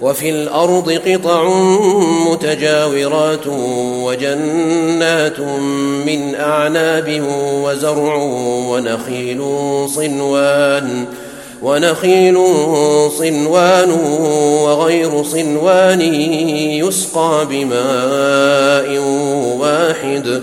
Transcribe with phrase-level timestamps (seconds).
[0.00, 1.48] وفي الأرض قطع
[2.30, 3.46] متجاورات
[4.04, 5.40] وجنات
[6.06, 7.22] من أعناب
[7.64, 8.14] وزرع
[8.70, 9.42] ونخيل
[9.88, 11.04] صنوان
[11.62, 12.38] ونخيل
[13.18, 13.90] صنوان
[14.64, 16.00] وغير صنوان
[16.80, 18.98] يسقى بماء
[19.58, 20.42] واحد.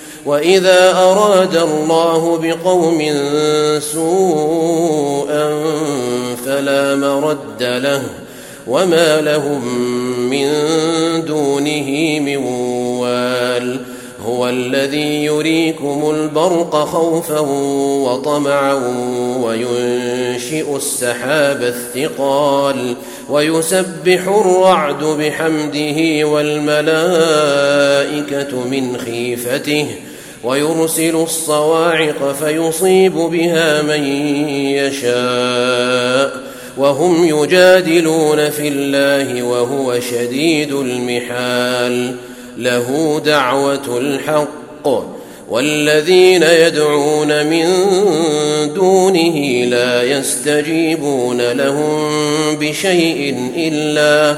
[0.25, 3.01] واذا اراد الله بقوم
[3.79, 5.49] سوءا
[6.45, 8.01] فلا مرد له
[8.67, 9.79] وما لهم
[10.29, 10.49] من
[11.25, 12.37] دونه من
[12.97, 13.79] وال
[14.25, 17.39] هو الذي يريكم البرق خوفا
[18.09, 18.73] وطمعا
[19.43, 22.95] وينشئ السحاب الثقال
[23.29, 27.07] ويسبح الرعد بحمده والملائكه
[28.71, 29.87] من خيفته
[30.43, 34.03] ويرسل الصواعق فيصيب بها من
[34.75, 36.31] يشاء
[36.77, 42.15] وهم يجادلون في الله وهو شديد المحال
[42.57, 44.87] له دعوة الحق
[45.49, 47.65] والذين يدعون من
[48.73, 52.01] دونه لا يستجيبون لهم
[52.55, 54.37] بشيء إلا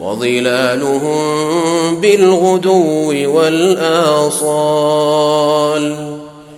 [0.00, 5.00] وظلالهم بالغدو والآصال.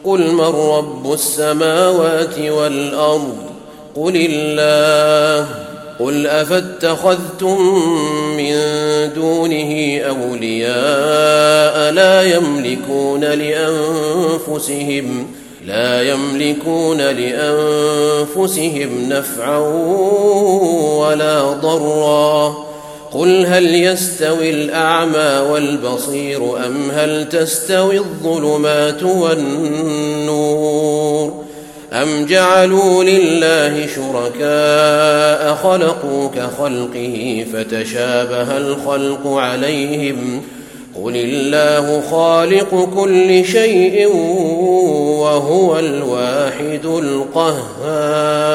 [0.05, 3.37] قل من رب السماوات والأرض؟
[3.97, 5.47] قل الله.
[6.01, 7.59] قل أفاتخذتم
[8.37, 8.55] من
[9.15, 15.27] دونه أولياء لا يملكون لأنفسهم
[15.67, 19.59] لا يملكون لأنفسهم نفعا
[20.99, 22.72] ولا ضرا.
[23.13, 30.63] قل هل يستوي الأعمى والبصير أم هل تستوي الظلمات والنور
[31.93, 40.43] أم جعلوا لله شركاء خلقوا كخلقه فتشابه الخلق عليهم
[41.05, 44.07] قل الله خالق كل شيء
[45.23, 48.53] وهو الواحد القهار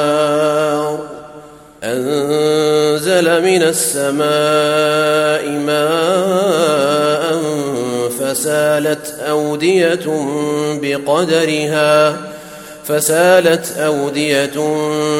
[1.88, 7.42] أنزل من السماء ماء
[8.20, 10.06] فسالت أودية
[10.82, 12.18] بقدرها
[12.88, 14.52] فسالت أودية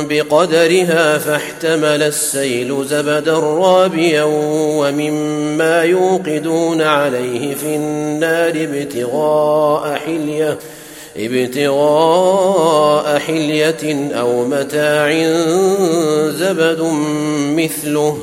[0.10, 4.24] بقدرها فاحتمل السيل زبدا رابيا
[4.78, 10.58] ومما يوقدون عليه في النار ابتغاء حليه.
[11.18, 15.12] ابتغاء حلية أو متاع
[16.30, 16.82] زبد
[17.56, 18.18] مثله.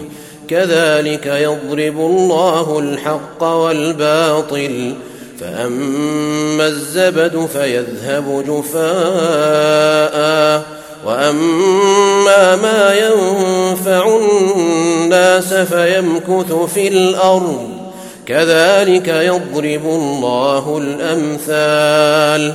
[0.49, 4.94] كذلك يضرب الله الحق والباطل.
[5.41, 10.14] فأما الزبد فيذهب جفاء.
[11.06, 17.69] وأما ما ينفع الناس فيمكث في الأرض.
[18.26, 22.55] كذلك يضرب الله الأمثال.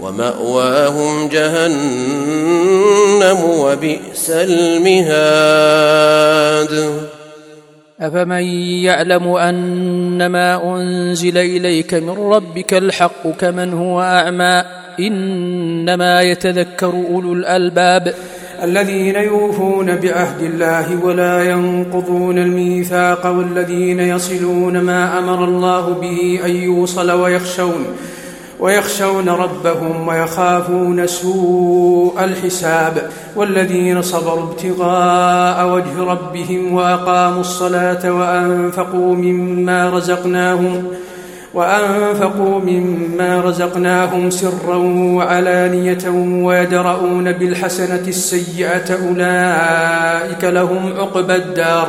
[0.00, 1.70] ومأواهم جهنم
[3.44, 5.86] وبئس المهاد.
[8.00, 8.42] أفمن
[8.84, 14.64] يعلم انما أنزل إليك من ربك الحق كمن هو أعمى
[15.00, 18.14] إنما يتذكر أولو الألباب.
[18.62, 27.10] الذين يوفون بعهد الله ولا ينقضون الميثاق والذين يصلون ما أمر الله به أن يوصل
[27.10, 27.86] ويخشون.
[28.60, 40.84] ويخشون ربهم ويخافون سوء الحساب والذين صبروا ابتغاء وجه ربهم وأقاموا الصلاة وأنفقوا مما رزقناهم
[41.54, 44.76] وأنفقوا مما رزقناهم سرا
[45.16, 46.08] وعلانية
[46.44, 51.88] ويدرؤون بالحسنة السيئة أولئك لهم عقبى الدار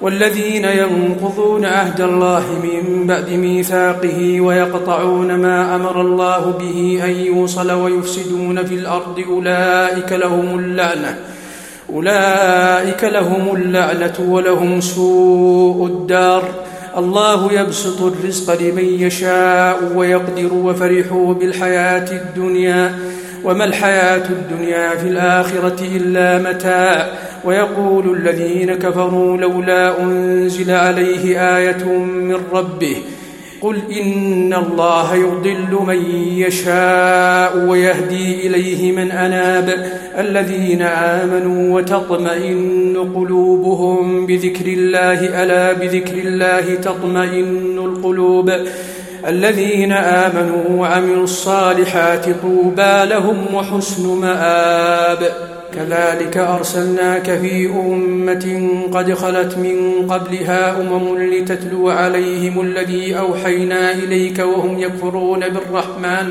[0.00, 8.64] والذين ينقضون عهد الله من بعد ميثاقه ويقطعون ما أمر الله به أن يوصل ويفسدون
[8.64, 11.18] في الأرض أولئك لهم اللعنة
[11.92, 16.44] أولئك لهم اللعنة ولهم سوء الدار.
[16.96, 22.98] الله يبسط الرزق لمن يشاء ويقدر وفرحوا بالحياة الدنيا
[23.44, 27.12] وما الحياة الدنيا في الآخرة إلا متاع.
[27.44, 32.96] ويقول الذين كفروا لولا أنزل عليه آية من ربه
[33.60, 36.04] قل إن الله يضل من
[36.38, 47.78] يشاء ويهدي إليه من أناب الذين آمنوا وتطمئن قلوبهم بذكر الله ألا بذكر الله تطمئن
[47.78, 48.52] القلوب؟
[49.28, 55.57] الذين آمنوا وعملوا الصالحات طوبى لهم وحسن مآب.
[55.74, 64.78] كذلك أرسلناك في أمة قد خلت من قبلها أمم لتتلو عليهم الذي أوحينا إليك وهم
[64.78, 66.30] يكفرون بالرحمن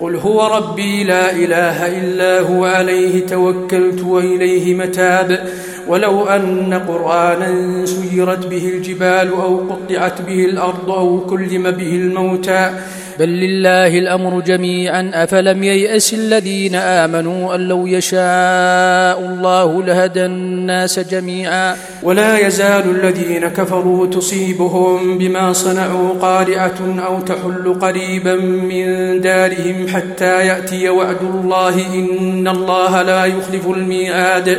[0.00, 5.48] قل هو ربي لا إله إلا هو عليه توكلت وإليه متاب
[5.88, 12.70] ولو أن قرآنا سيرت به الجبال أو قطعت به الأرض أو كلم به الموتى
[13.18, 15.10] بل لله الأمر جميعا.
[15.14, 21.76] أفلم ييأس الذين آمنوا أن لو يشاء الله لهدى الناس جميعا.
[22.02, 30.88] ولا يزال الذين كفروا تصيبهم بما صنعوا قارعة أو تحل قريبا من دارهم حتى يأتي
[30.88, 34.58] وعد الله إن الله لا يخلف الميعاد.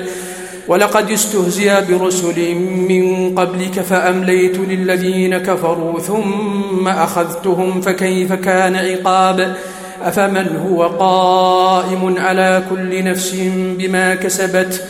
[0.67, 2.55] ولقد استهزئ برسل
[2.89, 9.55] من قبلك فأمليت للذين كفروا ثم أخذتهم فكيف كان عقاب؟
[10.03, 14.83] أفمن هو قائم على كل نفس بما كسبت؟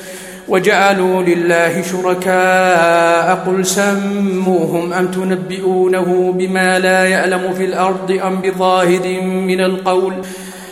[0.48, 9.62] وجعلوا لله شركاء قل سموهم أم تنبئونه بما لا يعلم في الأرض أم بظاهر من
[9.62, 10.14] القول؟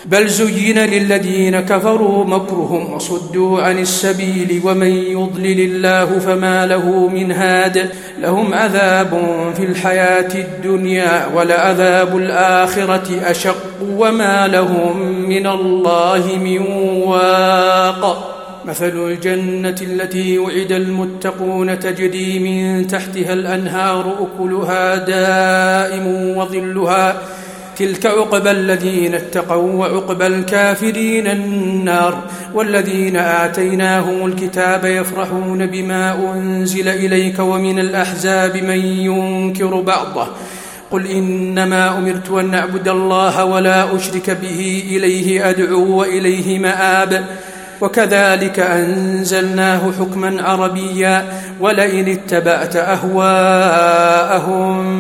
[0.06, 7.90] بل زين للذين كفروا مكرهم وصدوا عن السبيل ومن يضلل الله فما له من هاد
[8.22, 9.10] لهم عذاب
[9.58, 13.66] في الحياة الدنيا ولعذاب الآخرة أشق
[13.98, 16.62] وما لهم من الله من
[17.04, 18.32] واق.
[18.66, 27.22] مثل الجنة التي وعد المتقون تجري من تحتها الأنهار أكلها دائم وظلها
[27.78, 37.80] تلك عقبى الذين اتقوا وعقبى الكافرين النار والذين آتيناهم الكتاب يفرحون بما أنزل إليك ومن
[37.80, 40.28] الأحزاب من ينكر بعضه
[40.92, 47.26] قل إنما أمرت أن أعبد الله ولا أشرك به إليه أدعو وإليه مآب
[47.82, 51.26] وكذلك أنزلناه حكما عربيا
[51.60, 54.46] ولئن اتبعت أهواءهم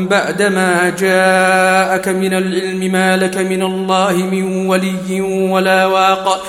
[0.03, 5.21] بعدما جاءك من العلم ما لك من الله من ولي
[5.51, 6.43] ولا واق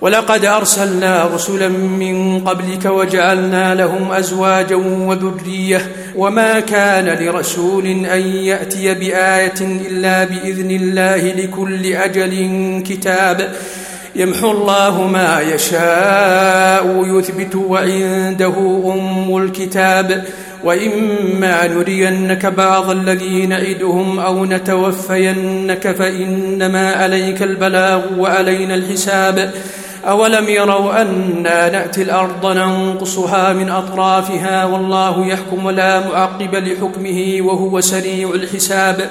[0.00, 9.60] ولقد أرسلنا رسلا من قبلك وجعلنا لهم أزواجا وذرية وما كان لرسول أن يأتي بآية
[9.60, 12.32] إلا بإذن الله لكل أجل
[12.88, 13.50] كتاب.
[14.16, 18.54] يمحو الله ما يشاء يثبت وعنده
[18.94, 20.24] أم الكتاب.
[20.64, 29.52] وإما نرينك بعض الذي نعدهم أو نتوفينك فإنما عليك البلاغ وعلينا الحساب.
[30.08, 38.30] أولم يروا أنا نأتي الأرض ننقصها من أطرافها؟ والله يحكم لا معقب لحكمه وهو سريع
[38.34, 39.10] الحساب.